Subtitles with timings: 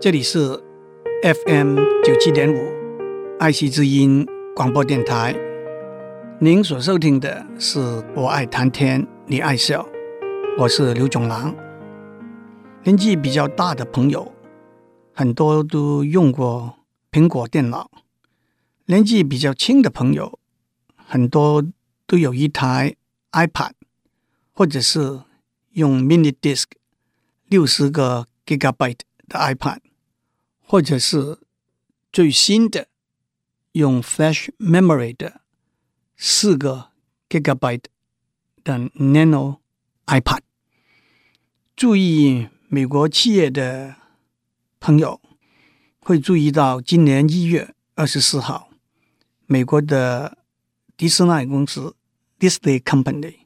[0.00, 0.38] 这里是
[1.24, 2.72] FM 九七点五
[3.40, 4.24] 爱惜之音
[4.54, 5.34] 广播电台。
[6.38, 7.80] 您所收听的是
[8.14, 9.82] 《我爱谈天，你爱笑》，
[10.56, 11.52] 我是刘炯郎。
[12.84, 14.32] 年纪比较大的朋友，
[15.12, 16.76] 很多都用过
[17.10, 17.90] 苹果电脑；
[18.86, 20.38] 年纪比较轻的朋友，
[20.94, 21.64] 很多
[22.06, 22.94] 都有一台
[23.32, 23.72] iPad，
[24.52, 25.22] 或者是
[25.72, 26.66] 用 mini disk
[27.48, 29.78] 六十个 gigabyte 的 iPad。
[30.70, 31.38] 或者是
[32.12, 32.88] 最新的
[33.72, 35.40] 用 Flash Memory 的
[36.14, 36.90] 四个
[37.30, 37.84] Gigabyte
[38.62, 39.60] 的 Nano
[40.04, 40.42] iPad。
[41.74, 43.96] 注意美国企业的
[44.78, 45.22] 朋友
[46.00, 48.68] 会注意到，今年一月二十四号，
[49.46, 50.36] 美国的
[50.98, 51.96] 迪士尼公司
[52.38, 53.36] Disney Company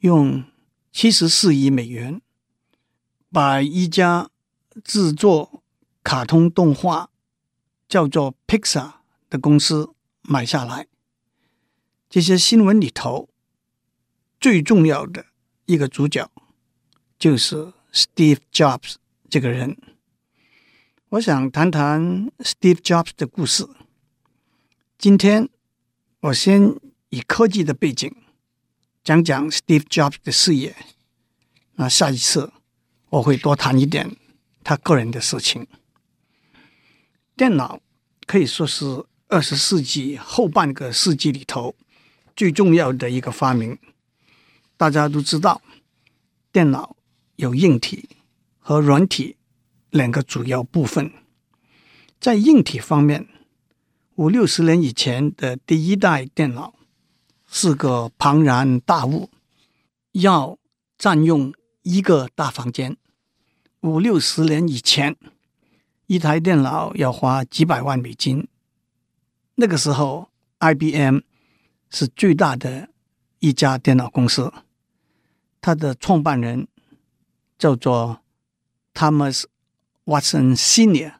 [0.00, 0.42] 用
[0.90, 2.20] 七十四亿美元
[3.30, 4.28] 把一家
[4.82, 5.62] 制作
[6.08, 7.10] 卡通动画
[7.86, 8.92] 叫做 Pixar
[9.28, 9.90] 的公司
[10.22, 10.86] 买下来。
[12.08, 13.28] 这些新闻里头
[14.40, 15.26] 最重要的
[15.66, 16.30] 一个主角
[17.18, 18.94] 就是 Steve Jobs
[19.28, 19.76] 这个人。
[21.10, 23.68] 我想谈谈 Steve Jobs 的故事。
[24.96, 25.50] 今天
[26.20, 26.74] 我先
[27.10, 28.10] 以科技的背景
[29.04, 30.74] 讲讲 Steve Jobs 的事业。
[31.74, 32.50] 那下一次
[33.10, 34.16] 我会多谈一点
[34.64, 35.66] 他个人的事情。
[37.38, 37.80] 电脑
[38.26, 38.84] 可以说是
[39.28, 41.76] 二十世纪后半个世纪里头
[42.34, 43.78] 最重要的一个发明。
[44.76, 45.62] 大家都知道，
[46.50, 46.96] 电脑
[47.36, 48.08] 有硬体
[48.58, 49.36] 和软体
[49.90, 51.12] 两个主要部分。
[52.18, 53.28] 在硬体方面，
[54.16, 56.74] 五六十年以前的第一代电脑
[57.46, 59.30] 是个庞然大物，
[60.10, 60.58] 要
[60.98, 62.96] 占用一个大房间。
[63.82, 65.16] 五六十年以前。
[66.08, 68.48] 一台电脑要花几百万美金。
[69.56, 71.18] 那个时候，IBM
[71.90, 72.88] 是最大的
[73.40, 74.50] 一家电脑公司。
[75.60, 76.66] 它的创办人
[77.58, 78.22] 叫做
[78.94, 79.44] Thomas
[80.06, 81.16] Watson Senior。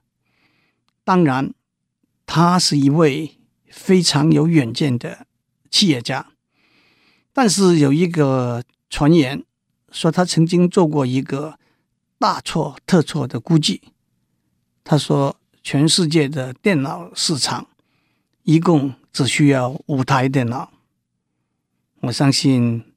[1.05, 1.53] 当然，
[2.25, 3.38] 他是一位
[3.70, 5.26] 非常有远见的
[5.70, 6.32] 企业家。
[7.34, 9.44] 但是有一个传言
[9.93, 11.59] 说，他曾经做过一个
[12.19, 13.82] 大错特错的估计。
[14.91, 17.69] 他说：“全世界的电脑市场
[18.44, 20.72] 一共只需要五台电脑。
[22.00, 22.94] 我相信，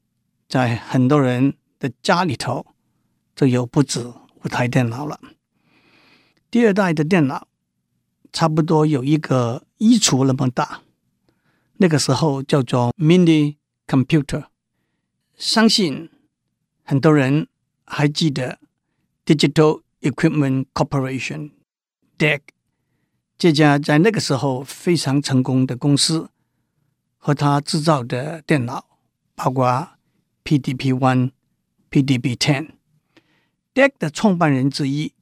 [0.48, 2.64] 在很多人的家里头
[3.34, 4.10] 都有不止
[4.42, 5.20] 五台电脑了。
[6.50, 7.46] 第二代的电脑
[8.32, 10.80] 差不多有一个衣橱那么大，
[11.76, 14.44] 那个时候叫做 mini computer。
[15.36, 16.08] 相信
[16.82, 17.48] 很多人
[17.84, 18.58] 还记得
[19.26, 21.50] Digital Equipment Corporation。”
[22.22, 22.42] Deck
[23.36, 26.30] 这家在那个时候非常成功的公司，
[27.16, 28.86] 和他制造的电脑
[29.34, 29.98] 包括
[30.44, 31.32] PDP One、
[31.90, 32.74] PDP Ten。
[33.74, 35.14] Deck 的创办人之一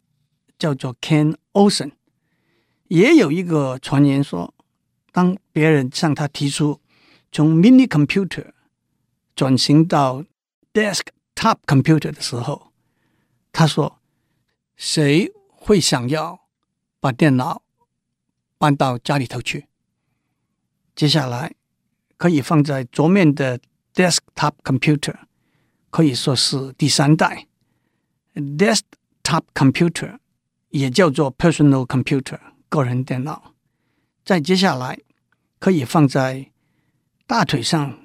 [0.59, 1.93] 叫做 Ken Olsen，
[2.89, 4.53] 也有一个传言说，
[5.11, 6.83] 当别人向他提出
[7.33, 8.51] 从 Mini Computer
[9.35, 10.27] 转型到
[10.75, 12.75] Desktop Computer 的时候，
[13.53, 14.03] 他说
[14.77, 16.39] ：“谁会想要？”
[17.01, 17.63] 把电脑
[18.59, 19.67] 搬到家里头去。
[20.95, 21.55] 接下来
[22.19, 23.59] 可以放在桌面的
[23.95, 25.17] desktop computer
[25.89, 27.47] 可以说是第三代。
[28.35, 30.19] desktop computer
[30.69, 32.39] 也叫做 personal computer
[32.69, 33.55] 个人电脑。
[34.23, 35.01] 再接下来
[35.59, 36.53] 可以放在
[37.27, 37.99] 大腿上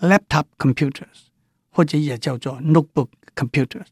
[0.00, 1.26] laptop computers
[1.70, 3.86] 或者也叫做 notebook computers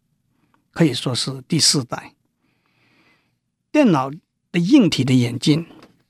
[0.71, 2.15] 可以说是第四代
[3.73, 4.11] 电脑。
[4.59, 5.67] 硬体的演进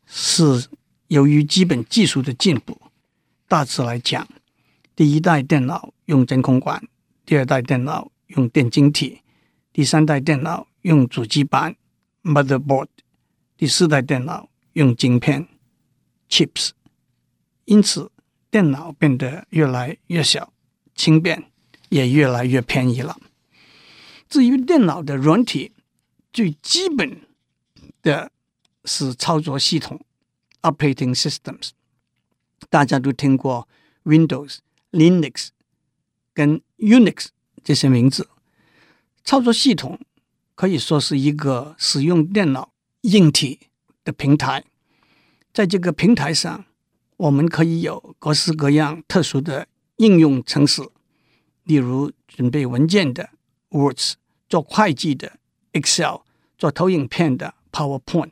[0.06, 0.68] 是
[1.08, 2.80] 由于基本技术的进步。
[3.48, 4.26] 大致来讲，
[4.94, 6.82] 第一代电脑用真空管，
[7.24, 9.20] 第二代电脑用电晶体，
[9.72, 11.76] 第三代电脑用主机板
[12.22, 12.88] （motherboard），
[13.56, 15.46] 第四代电脑用晶片
[16.28, 16.70] （chips）。
[17.66, 18.10] 因此，
[18.50, 20.52] 电脑变得越来越小、
[20.94, 21.44] 轻便，
[21.88, 23.16] 也越来越便宜了。
[24.28, 25.72] 至于电脑的软体，
[26.32, 27.20] 最基本
[28.02, 28.32] 的。
[28.86, 30.00] 是操作系统
[30.62, 31.70] （operating systems），
[32.70, 33.68] 大家都听过
[34.04, 34.58] Windows、
[34.92, 35.48] Linux
[36.32, 37.26] 跟 Unix
[37.62, 38.30] 这些名字。
[39.24, 40.00] 操作系统
[40.54, 42.72] 可以说是一个使用电脑
[43.02, 43.68] 硬体
[44.04, 44.64] 的平台，
[45.52, 46.64] 在这个平台上，
[47.16, 49.66] 我们可以有各式各样特殊的
[49.96, 50.82] 应用程式，
[51.64, 53.30] 例如准备文件的
[53.70, 54.12] Words，
[54.48, 55.38] 做会计的
[55.72, 56.20] Excel，
[56.56, 58.30] 做投影片的 PowerPoint，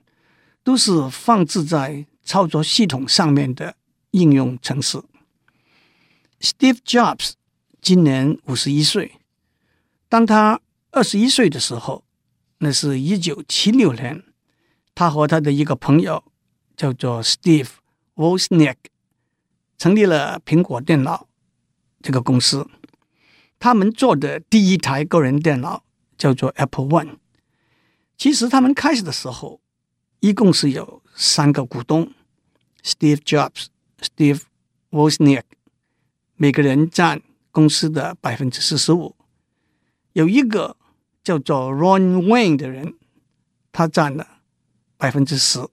[0.64, 3.76] 都是放置在操作系统上面的
[4.12, 5.00] 应用程式。
[6.40, 7.32] Steve Jobs
[7.80, 9.20] 今年五十一岁，
[10.08, 12.04] 当他二十一岁的时候，
[12.58, 14.24] 那是一九七六年，
[14.94, 16.24] 他和他的一个朋友
[16.76, 17.68] 叫做 Steve
[18.16, 18.76] Wozniak
[19.76, 21.28] 成立了苹果电脑
[22.00, 22.66] 这个公司。
[23.58, 25.84] 他们做的第一台个人电脑
[26.16, 27.16] 叫做 Apple One。
[28.16, 29.60] 其实他们开始的时候，
[30.24, 32.10] 一共是有三个股东
[32.82, 33.66] ：Steve Jobs、
[34.00, 34.40] Steve
[34.90, 35.42] Wozniak，
[36.36, 39.14] 每个人占公司的百分之四十五。
[40.14, 40.78] 有一个
[41.22, 42.94] 叫做 Ron Wayne 的人，
[43.70, 44.38] 他占了
[44.96, 45.68] 百分之十。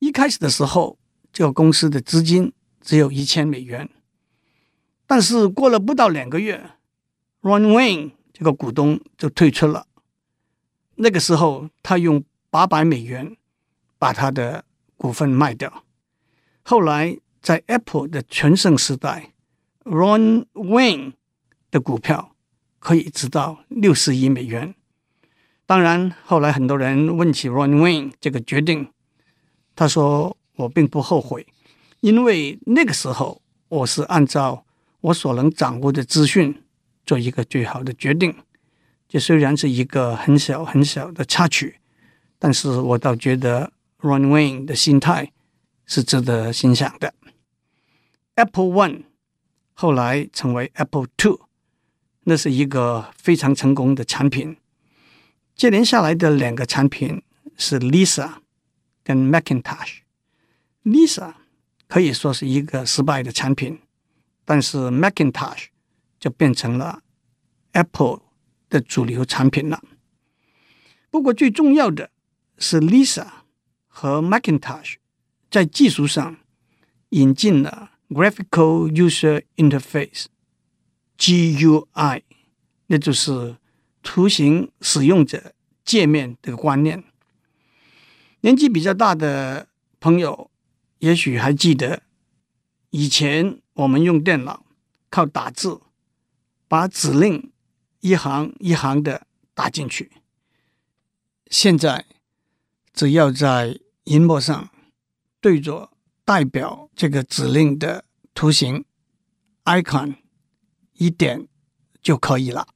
[0.00, 0.98] 一开始的时候，
[1.32, 3.88] 这个公司的资金只有一千美元，
[5.06, 6.72] 但是过了不到两个月
[7.40, 9.86] ，Ron Wayne 这个股东就退出了。
[10.96, 13.34] 那个时候，他用八百美元
[13.98, 14.64] 把他的
[14.96, 15.84] 股份卖掉。
[16.62, 19.32] 后来，在 Apple 的全盛时代
[19.84, 21.12] ，Ron Wayne
[21.70, 22.34] 的股票
[22.78, 24.74] 可以值到六十亿美元。
[25.64, 28.90] 当然，后来很多人问起 Ron Wayne 这个决定，
[29.74, 31.46] 他说：“我并不后悔，
[32.00, 34.64] 因为那个时候我是按照
[35.00, 36.62] 我所能掌握的资讯
[37.04, 38.34] 做一个最好的决定。”
[39.08, 41.76] 这虽然是一个很小很小的插曲，
[42.40, 43.72] 但是我倒觉得
[44.06, 45.32] Runway 的心态
[45.84, 47.12] 是值得欣赏的。
[48.36, 49.02] Apple One
[49.72, 51.40] 后来成为 Apple Two，
[52.24, 54.56] 那是一个非常成功的产品。
[55.54, 57.22] 接连下来的两个产品
[57.56, 58.34] 是 Lisa
[59.02, 60.00] 跟 Macintosh。
[60.84, 61.34] Lisa
[61.88, 63.80] 可以说是一个失败的产品，
[64.44, 65.66] 但是 Macintosh
[66.20, 67.02] 就变成了
[67.72, 68.20] Apple
[68.68, 69.82] 的主流产品了。
[71.10, 72.10] 不过最重要的
[72.58, 73.26] 是，Lisa
[73.98, 74.96] 和 Macintosh
[75.50, 76.36] 在技术上
[77.08, 82.22] 引进了 Graphical User Interface（GUI），
[82.88, 83.56] 那就是
[84.02, 87.04] 图形使用者界面这个观念。
[88.42, 89.66] 年纪比较大的
[89.98, 90.50] 朋友
[90.98, 92.02] 也许还记得，
[92.90, 94.66] 以前我们用电脑
[95.08, 95.80] 靠打字
[96.68, 97.50] 把指令。
[98.00, 100.12] 一行一行的打进去。
[101.50, 102.04] 现在
[102.92, 104.70] 只要在萤幕上
[105.40, 105.90] 对着
[106.24, 108.04] 代表这个指令的
[108.34, 108.84] 图形
[109.64, 110.16] icon
[110.94, 111.46] 一点
[112.02, 112.66] 就可以了。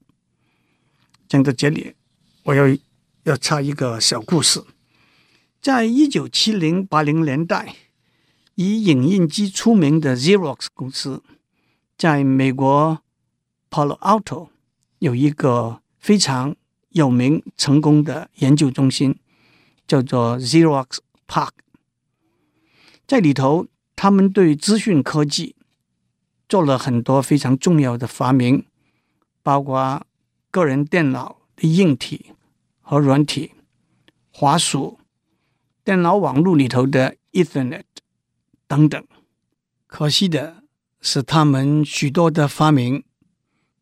[1.29, 1.95] 讲到这里，
[2.45, 2.65] 我要
[3.25, 4.63] 要插一个小故事。
[5.61, 7.77] 在一九七零八零年代，
[8.55, 11.23] 以影印机出名的 Xerox 公司，
[11.97, 13.03] 在美国
[13.71, 14.49] Palo Alto。
[14.99, 16.55] 有一个非常
[16.91, 19.19] 有名、成功的研究中心，
[19.87, 20.99] 叫做 Xerox
[21.31, 21.51] Park。
[23.07, 25.55] 在里头，他们对资讯科技
[26.49, 28.67] 做了很多非常重要的发明，
[29.45, 30.05] 包括
[30.51, 32.33] 个人电脑的硬体
[32.81, 33.53] 和软体、
[34.33, 34.99] 滑鼠、
[35.85, 37.85] 电脑网络里头的 Ethernet
[38.67, 39.07] 等等。
[39.87, 40.65] 可惜的
[41.01, 43.05] 是，他们许多的发明。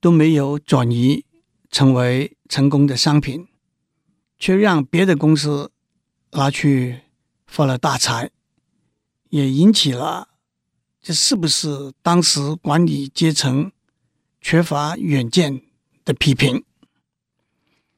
[0.00, 1.24] 都没有转移
[1.72, 3.48] 成为成功的商品，
[4.38, 5.72] 却让别的公司
[6.34, 7.00] 拿去
[7.48, 8.30] 发了大财，
[9.30, 10.28] 也引起了
[11.00, 13.72] 这是不是当时管理阶层
[14.40, 15.62] 缺乏远见
[16.04, 16.62] 的批评。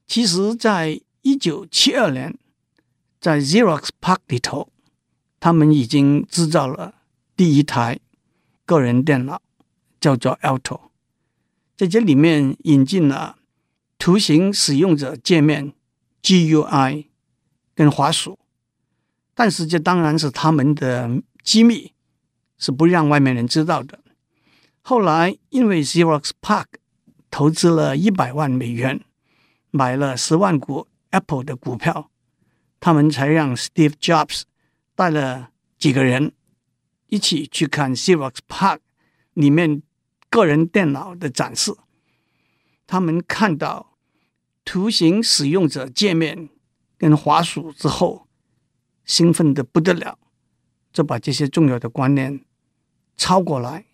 [0.06, 2.38] 其实，在一九七二年，
[3.20, 4.70] 在 Xerox Park 里头，
[5.38, 6.94] 他们已经制造了
[7.36, 7.98] 第一台
[8.64, 9.42] 个人电脑，
[10.00, 10.90] 叫做 Alto。
[11.76, 13.38] 在这里面引进了
[13.98, 15.72] 图形使用者界面
[16.22, 17.06] GUI
[17.74, 18.38] 跟滑鼠，
[19.40, 21.94] 但是这当然是他们的机密，
[22.58, 23.98] 是不让外面人知道的。
[24.82, 26.66] 后来因为 Xerox PARC
[27.30, 29.00] 投资了一百万美元，
[29.70, 32.10] 买了十万股 Apple 的股票，
[32.80, 34.42] 他们才让 Steve Jobs
[34.94, 36.32] 带了几个人
[37.06, 38.80] 一起去看 Xerox PARC
[39.32, 39.82] 里面。
[40.28, 41.74] 个人电脑的展示，
[42.86, 43.96] 他们看到
[44.66, 46.50] 图形使用者界面
[46.98, 48.28] 跟滑鼠之后，
[49.04, 50.18] 兴奋的不得了，
[50.92, 52.44] 就把这些重要的观念
[53.16, 53.84] 抄过来，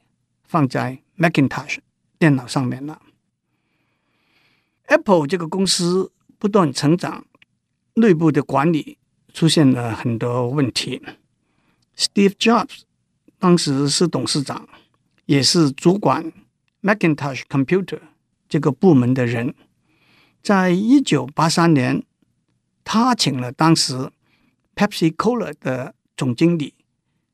[0.45, 1.79] 放在 Macintosh
[2.19, 3.01] 电脑上面了。
[4.87, 7.27] Apple 这个公司不断成长，
[7.95, 8.99] 内部的管理
[9.33, 11.03] 出现了很多问题。
[11.97, 12.81] Steve Jobs
[13.39, 14.69] 当时是董事长。
[15.27, 16.33] 也是主管
[16.83, 17.99] Macintosh Computer
[18.49, 19.57] 这个部门的人，
[20.41, 22.05] 在一九八三年，
[22.85, 24.13] 他请了当时
[24.77, 26.75] Pepsi Cola 的总经理，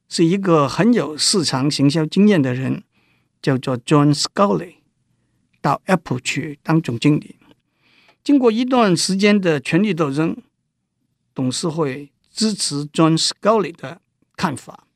[0.08, 2.84] 是一个很有市场行销经验的人，
[3.42, 4.76] 叫做 John Scully，
[5.60, 7.34] 到 Apple 去当总经理。
[8.22, 10.36] 经过一段时间的权力斗争，
[11.34, 14.00] 董事会支持 John Scully 的
[14.36, 14.86] 看法，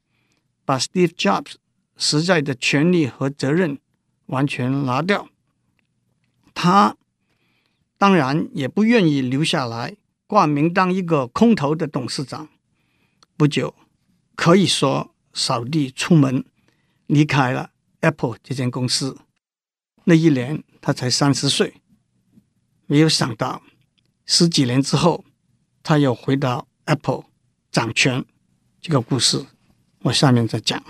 [0.65, 1.55] 把 Steve Jobs
[1.97, 3.81] 实在的权利和责任
[4.26, 5.29] 完全拿掉。
[6.55, 6.97] 他
[7.99, 12.49] 当然也不愿意留下来挂名当一个空头的董事长。
[13.37, 13.75] 不久，
[14.35, 16.45] 可以说扫地出门，
[17.06, 19.18] 离开了 Apple 这间公司。
[20.04, 21.75] 那一年他才三十岁。
[22.87, 23.62] 没有想到，
[24.25, 25.25] 十几年之后，
[25.83, 27.25] 他又回到 Apple
[27.71, 28.25] 掌权。
[28.80, 29.45] 这个故事
[30.02, 30.80] 我下面再讲。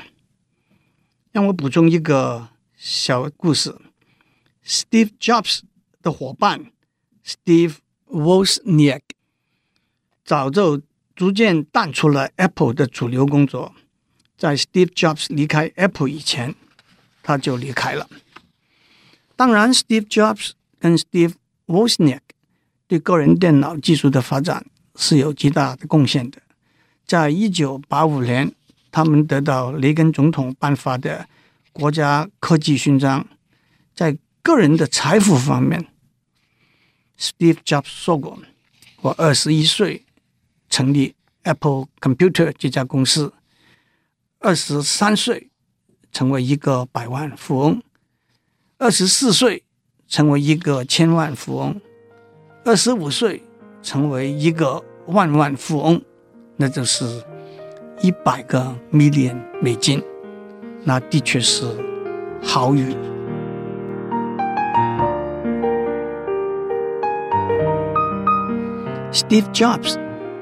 [1.33, 3.75] 让我补充一个小故事
[4.65, 5.61] ：Steve Jobs
[6.03, 6.73] 的伙伴
[7.25, 7.77] Steve
[8.09, 9.01] Wozniak
[10.27, 10.83] 早就
[11.15, 13.73] 逐渐淡出了 Apple 的主流工作。
[14.37, 16.55] 在 Steve Jobs 离开 Apple 以前，
[17.23, 18.07] 他就离开了。
[19.37, 21.35] 当然，Steve Jobs 跟 Steve
[21.67, 22.21] Wozniak
[22.87, 24.67] 对个人电脑技术的发展
[24.97, 26.43] 是有极大的贡献的。
[27.07, 28.53] 在一九八五年，
[28.91, 31.29] 他们得到雷根总统颁发的
[31.73, 33.27] 国家科技勋章。
[33.95, 35.87] 在个人的财富方面
[37.19, 38.39] ，Steve Jobs 说过
[39.03, 40.05] ：“我二十一岁
[40.77, 41.15] 成立
[41.45, 43.33] Apple Computer 这家公司，
[44.41, 45.49] 二十三岁
[46.13, 47.83] 成为一个百万富翁，
[48.77, 49.63] 二十四岁。”
[50.09, 51.81] 成为一个千万富翁，
[52.65, 53.43] 二十五岁
[53.83, 56.01] 成为一个万万富翁，
[56.55, 57.25] 那就是
[58.01, 60.01] 一百个 million 美金，
[60.85, 61.65] 那的确是
[62.41, 62.95] 豪语。
[69.11, 69.99] Steve Jobs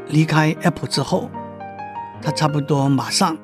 [0.08, 1.30] 离开 Apple 之后，
[2.22, 3.36] 他差不多马上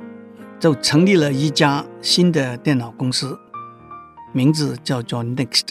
[0.59, 3.39] 就成立了一家新的电脑公司，
[4.33, 5.69] 名字叫做 Next。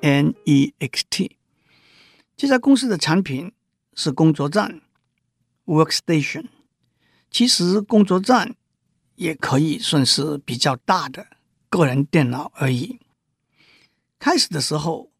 [0.00, 1.32] NEXT
[2.36, 3.52] 这家公司的产品
[3.94, 4.80] 是工作站
[5.66, 6.44] （Workstation）。
[7.32, 8.54] 其实工作站
[9.16, 11.26] 也可以算是比较大的
[11.68, 13.00] 个人电脑而已。
[14.20, 15.10] 开始的时候，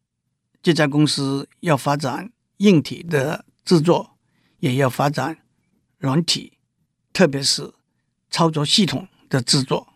[0.63, 4.08] 这家公司要发展硬体的制作，
[4.59, 5.39] 也要发展
[5.97, 6.57] 软体，
[7.11, 7.73] 特别是
[8.29, 9.93] 操作系统的制作。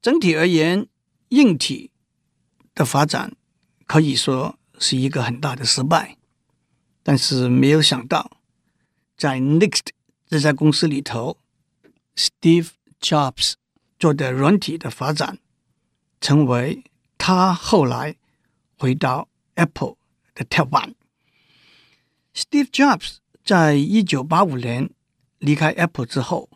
[0.00, 0.86] 整体而言，
[1.28, 1.90] 硬体
[2.74, 3.36] 的发展。
[3.88, 6.16] 可以说是一个很大的失败，
[7.04, 8.40] 但是没有想到，
[9.16, 9.90] 在 Next
[10.26, 11.38] 这家公司里头
[12.16, 12.70] ，Steve
[13.00, 13.52] Jobs
[13.96, 15.38] 做的软体的发展，
[16.20, 16.82] 成为
[17.16, 18.16] 他后来
[18.76, 19.94] 回到 Apple
[20.34, 20.96] 的跳板。
[22.34, 24.90] Steve Jobs 在一九八五年
[25.38, 26.50] 离开 Apple 之后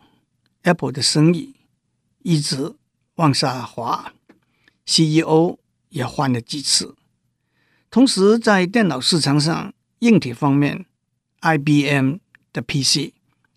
[0.63, 1.55] ，Apple 的生意
[2.19, 2.75] 一直
[3.15, 4.11] 往下滑
[4.85, 5.57] ，CEO
[5.87, 6.93] 也换了几次。
[7.89, 10.85] 同时，在电脑市场上，硬体方面
[11.39, 12.17] ，IBM
[12.51, 13.13] 的 PC；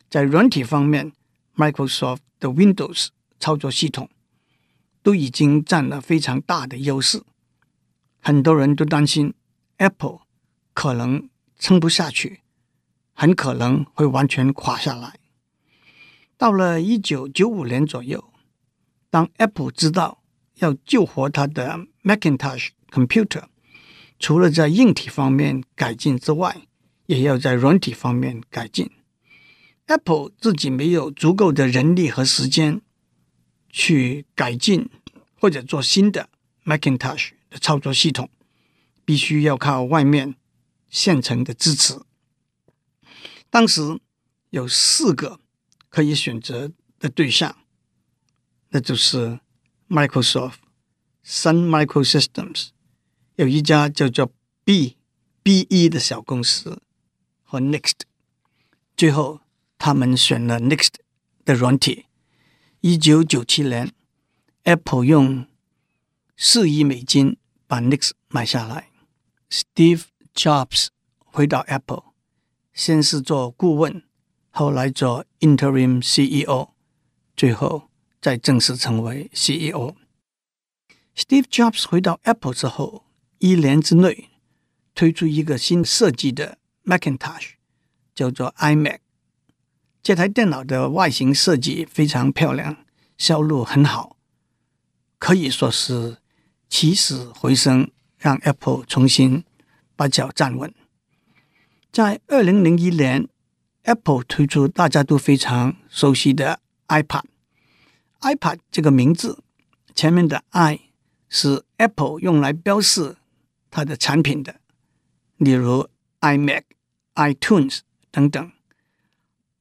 [0.08, 1.12] 在软体方面
[1.56, 3.08] ，Microsoft 的 Windows
[3.40, 4.08] 操作系统
[5.02, 7.24] 都已经占了非常大的优势。
[8.20, 9.34] 很多人都担心
[9.78, 10.20] Apple
[10.72, 12.42] 可能撑不下去，
[13.14, 15.18] 很可能会完全垮下来。
[16.36, 18.32] 到了一九九五年左右，
[19.08, 20.22] 当 Apple 知道
[20.56, 23.44] 要救活它的 Macintosh Computer。
[24.18, 26.62] 除了在硬体方面改进之外，
[27.06, 28.90] 也要在软体方面改进。
[29.86, 32.80] Apple 自己没有足够的人力和时间
[33.68, 34.88] 去改进
[35.38, 36.30] 或者做新的
[36.64, 38.30] Macintosh 的操作系统，
[39.04, 40.36] 必须要靠外面
[40.88, 42.00] 现成的支持。
[43.54, 44.00] 当时
[44.50, 45.38] 有四个
[45.88, 47.56] 可以选择的对象，
[48.70, 49.38] 那就是
[49.88, 50.56] Microsoft、
[51.24, 52.70] Sun Microsystems。
[53.36, 54.32] 有一家叫做
[54.64, 54.96] B
[55.44, 56.82] B E 的小公司
[57.44, 58.00] 和 Next，
[58.96, 59.42] 最后
[59.78, 60.94] 他们选了 Next
[61.44, 62.06] 的软体。
[62.80, 63.92] 一九九七年
[64.64, 65.46] ，Apple 用
[66.36, 67.36] 四亿美金
[67.68, 68.90] 把 Next 买下来。
[69.48, 72.02] Steve Jobs 回到 Apple，
[72.74, 74.02] 先是做顾问，
[74.50, 76.68] 后来做 Interim CEO，
[77.34, 77.88] 最后
[78.20, 79.94] 再正式成为 CEO。
[81.16, 83.04] Steve Jobs 回到 Apple 之后。
[83.38, 84.30] 一年之内
[84.94, 87.50] 推出一个新设计的 Macintosh，
[88.14, 89.00] 叫做 iMac。
[90.02, 92.86] 这台电脑的外形设计非常漂亮，
[93.18, 94.16] 销路很好，
[95.18, 96.16] 可以说是
[96.70, 99.44] 起死回生，让 Apple 重新
[99.94, 100.72] 把脚站稳。
[101.94, 103.28] 在二零零一年
[103.84, 106.58] Apple 推出大家都非常熟悉的
[106.88, 107.22] iPad。
[108.22, 109.44] iPad 这个名字
[109.94, 110.90] 前面的 i
[111.28, 113.14] 是 Apple 用来标示
[113.70, 114.56] 它的产品的，
[115.36, 115.88] 例如
[116.20, 116.64] iMac、
[117.14, 118.50] iTunes 等等。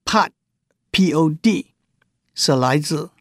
[0.04, 0.32] Pad
[0.90, 1.68] P-O-D
[2.34, 3.12] 是来自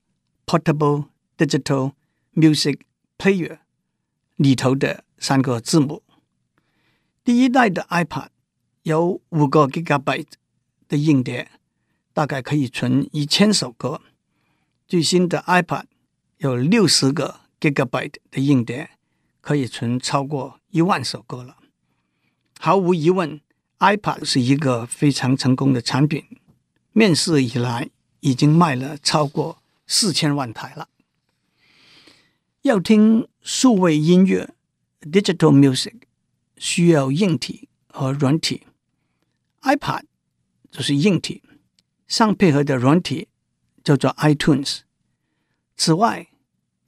[0.47, 1.93] Portable Digital
[2.33, 2.79] Music
[3.19, 3.59] Player
[4.37, 6.03] 里头的三个字母。
[7.23, 8.29] 第一代的 iPad
[8.83, 10.33] 有五个 Gigabyte
[10.89, 11.51] 的硬碟，
[12.13, 14.01] 大概可以存一千首歌。
[14.89, 15.85] 最新的 iPad
[16.39, 18.91] 有六十个 Gigabyte 的硬碟，
[19.41, 21.59] 可以存超过一万首歌了。
[22.59, 23.41] 毫无疑问
[23.79, 26.25] ，iPad 是一个非常成功的产品。
[26.93, 27.89] 面世以来，
[28.21, 30.89] 已经卖了超过四千万台了。
[32.63, 34.55] 要听数位音乐
[35.01, 35.95] （Digital Music）。
[36.57, 38.63] 需要硬体和软体
[39.63, 40.03] ，iPad
[40.71, 41.43] 就是硬体，
[42.07, 43.29] 上配合的软体
[43.83, 44.81] 叫做 iTunes。
[45.77, 46.29] 此外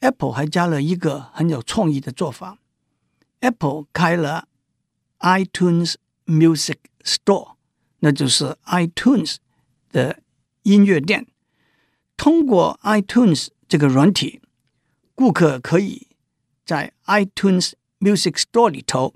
[0.00, 2.58] ，Apple 还加了一个很有创意的做法
[3.40, 4.48] ，Apple 开了
[5.20, 5.94] iTunes
[6.26, 7.54] Music Store，
[8.00, 9.36] 那就是 iTunes
[9.90, 10.20] 的
[10.62, 11.26] 音乐店。
[12.16, 14.40] 通过 iTunes 这个软体，
[15.14, 16.08] 顾客可以
[16.64, 19.14] 在 iTunes Music Store 里头。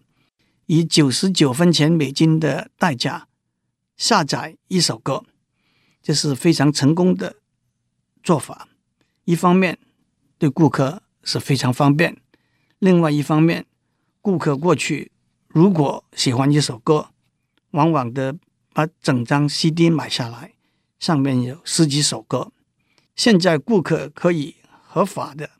[0.70, 3.27] 以九十九分钱美金的代价
[3.98, 5.24] 下载一首歌，
[6.00, 7.36] 这是非常成功的
[8.22, 8.68] 做法。
[9.24, 9.76] 一方面
[10.38, 12.16] 对顾客是非常方便，
[12.78, 13.66] 另外一方面，
[14.22, 15.10] 顾客过去
[15.48, 17.10] 如果喜欢一首歌，
[17.72, 18.36] 往往的
[18.72, 20.54] 把整张 CD 买下来，
[21.00, 22.52] 上面有十几首歌。
[23.16, 24.54] 现在顾客可以
[24.86, 25.50] 合法的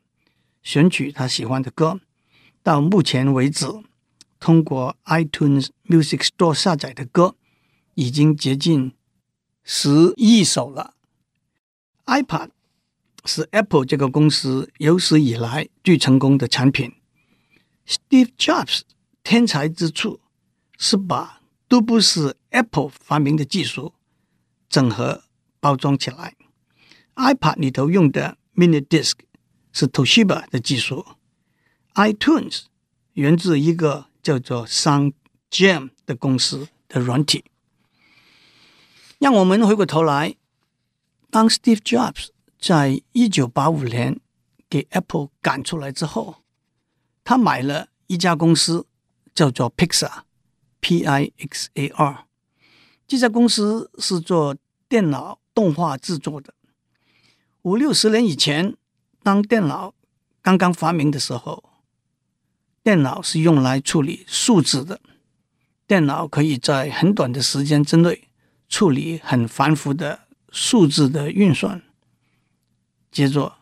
[0.63, 1.99] 选取他喜欢的歌。
[2.63, 3.67] 到目前为止。
[4.41, 7.35] 通过 iTunes Music Store 下载的歌
[7.99, 8.93] 已经接近
[9.63, 10.93] 十亿手了。
[12.05, 12.49] iPad
[13.25, 16.93] 是 Apple 这个公司有史以来最成功的产品。
[17.85, 18.81] Steve Jobs
[19.23, 20.21] 天才之处
[20.77, 23.93] 是把都不是 Apple 发明的技术
[24.69, 25.23] 整合
[25.59, 26.35] 包装起来。
[27.15, 29.15] iPad 里头用的 Mini Disk
[29.73, 31.05] 是 Toshiba 的技术
[31.95, 32.63] ，iTunes
[33.13, 34.09] 源自一个。
[34.21, 35.13] 叫做 Sound
[35.49, 37.43] Jam 的公司的软体，
[39.19, 40.35] 让我们回过头来，
[41.29, 44.19] 当 Steve Jobs 在一九八五年
[44.69, 46.37] 给 Apple 赶出来之后，
[47.23, 48.87] 他买了一家公司，
[49.35, 52.25] 叫做 Pixar，P-I-X-A-R。
[53.05, 56.53] 这家公司是做电脑动画制作的。
[57.63, 58.77] 五六十年以前，
[59.21, 59.93] 当电脑
[60.41, 61.65] 刚刚发明的时候。
[62.81, 65.01] 电脑是用来处理数字的，
[65.85, 68.28] 电脑可以在很短的时间之内
[68.69, 71.81] 处理很繁复的数字的运算。
[73.11, 73.57] 接着，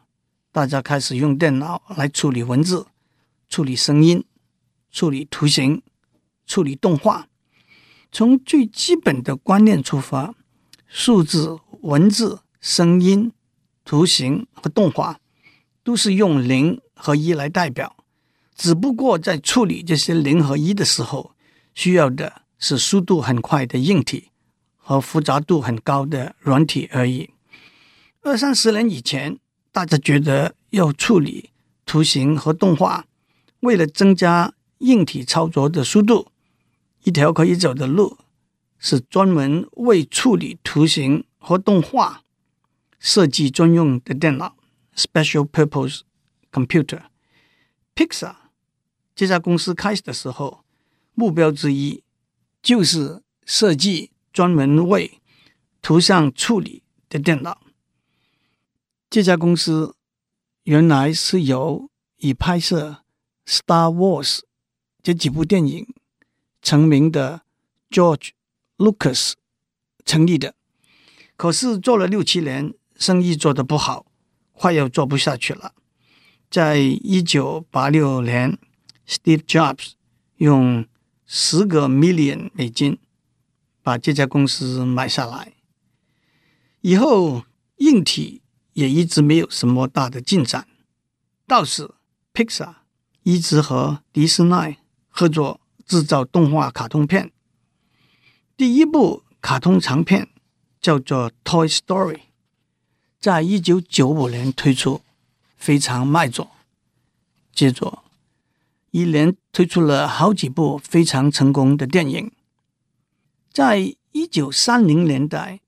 [0.52, 2.88] 大家开始用电脑来处理文字、
[3.48, 4.26] 处理声音、
[4.92, 5.82] 处理图形、
[6.46, 7.28] 处理动画。
[8.12, 10.36] 从最基本的观念出发，
[10.86, 13.32] 数字、文字、声音、
[13.84, 15.20] 图形和动画
[15.84, 17.96] 都是用零和一来代表。
[18.56, 21.36] 只不过在处理这些零和一的时候，
[21.76, 24.32] 需要的是速度很快的硬体
[24.88, 27.30] 和复杂度很高的软体而已。
[28.22, 29.38] 二三十年以前，
[29.74, 31.50] 大家觉得要处理
[31.86, 33.06] 图形和动画，
[33.60, 36.32] 为了增加硬体操作的速度，
[37.04, 38.18] 一条可以走的路
[38.80, 42.24] 是专门为处理图形和动画
[42.98, 44.56] 设计专用的电脑
[44.96, 46.00] （Special Purpose
[46.50, 47.02] Computer）。
[47.94, 48.36] Pixar。
[49.14, 50.64] 这家公司开始的时候，
[51.14, 52.04] 目标之一
[52.62, 55.20] 就是设计专门为
[55.82, 57.60] 图像处理的电脑。
[59.10, 59.96] 这家公司
[60.62, 63.04] 原来是由以拍摄
[63.52, 64.38] 《Star Wars》
[65.02, 65.88] 这几部电影
[66.62, 67.42] 成名的
[67.90, 68.30] George
[68.78, 69.34] Lucas
[70.06, 70.54] 成立的，
[71.36, 74.06] 可是做了六七年，生意做得不好，
[74.52, 75.74] 快要做不下去了。
[76.52, 78.60] 在一九八六年。
[79.08, 79.94] Steve Jobs
[80.36, 80.86] 用
[81.26, 83.00] 十个 million 美金
[83.88, 85.54] 把这家公司买下来，
[86.82, 87.46] 以后
[87.78, 88.42] 硬体
[88.74, 90.68] 也一直没有什么大的进展。
[91.48, 91.92] 倒是
[92.34, 92.74] Pixar
[93.24, 94.76] 一直和迪士尼
[95.08, 97.32] 合作制造动画卡通片，
[98.58, 100.28] 第一部卡通长片
[100.82, 102.14] 叫做《Toy Story》，
[103.22, 105.00] 在一九九五年推出，
[105.56, 106.52] 非常卖座。
[107.54, 108.04] 接着。
[108.92, 112.32] 一连推出了好几部非常成功的电影。
[113.58, 115.62] 在一九三零年代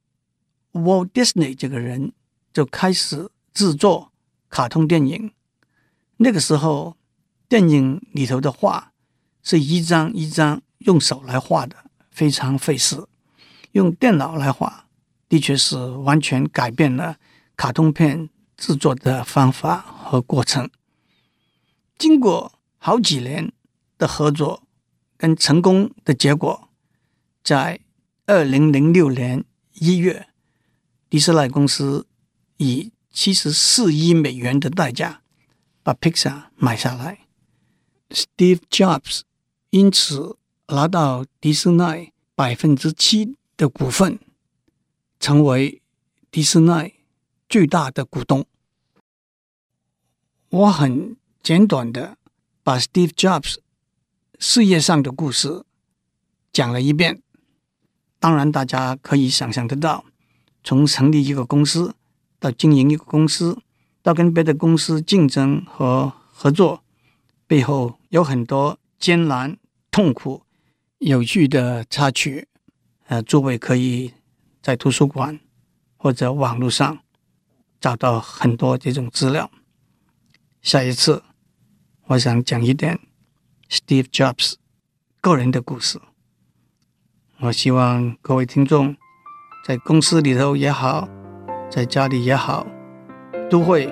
[0.74, 2.14] Walt Disney 这个人
[2.54, 4.12] 就开始制作
[4.48, 5.34] 卡通电影。
[6.18, 6.98] 那个时候，
[7.48, 8.94] 电影里头的画
[9.42, 11.78] 是一张一张用手来画的，
[12.12, 13.08] 非常费事。
[13.72, 14.86] 用电脑来画，
[15.28, 17.18] 的确是完全改变了
[17.58, 20.70] 卡通片制作的方法和过程。
[21.98, 23.52] 经过好几年
[23.98, 24.62] 的合作
[25.18, 26.69] 跟成功的结果，
[27.50, 27.80] 在
[28.28, 30.28] 二零零六年一月，
[31.10, 32.06] 迪士尼公司
[32.58, 35.24] 以七十四亿美元的代价
[35.82, 37.26] 把 Pixar 买下来
[38.12, 39.22] ，Steve Jobs
[39.72, 44.20] 因此拿到迪士尼百分之七的股份，
[45.20, 45.82] 成为
[46.30, 46.94] 迪士尼
[47.50, 48.46] 最大的股东。
[50.50, 52.16] 我很简短的
[52.62, 53.56] 把 Steve Jobs
[54.38, 55.66] 事业上的故事
[56.54, 57.24] 讲了一遍。
[58.20, 60.04] 当然，大家可以想象得到，
[60.64, 61.96] 从成立一个公司
[62.38, 63.58] 到经营一个公司，
[64.02, 66.84] 到跟别的公司竞争和合作，
[67.48, 69.58] 背后有很多艰难、
[69.90, 70.44] 痛苦、
[70.98, 72.48] 有趣的插曲。
[73.08, 74.14] 呃，诸位可以
[74.62, 75.40] 在图书馆
[75.96, 77.00] 或者网络上
[77.80, 79.50] 找到很多这种资料。
[80.62, 81.24] 下一次，
[82.08, 83.00] 我想讲一点
[83.70, 84.56] Steve Jobs
[85.22, 86.00] 个人的故事。
[87.42, 88.94] 我希望各位听众
[89.66, 91.08] 在公司里头也好，
[91.70, 92.68] 在家里也好，
[93.50, 93.86] 都会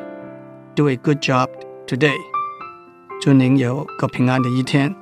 [0.75, 1.47] do a good job
[1.87, 2.17] today。
[3.21, 4.93] 祝您有个平安的一天。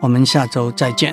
[0.00, 1.12] 我们下周再见。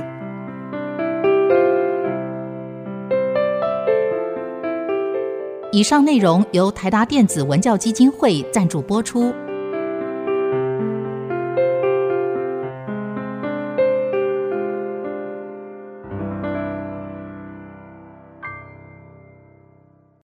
[5.71, 9.33] 以上内容由台达电子文教基金会赞助播出。